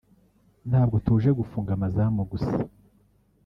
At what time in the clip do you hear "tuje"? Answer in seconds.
1.05-1.29